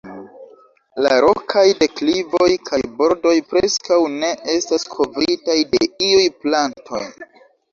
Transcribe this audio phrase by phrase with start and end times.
[1.07, 7.05] La rokaj deklivoj kaj bordoj preskaŭ ne estas kovritaj de iuj plantoj.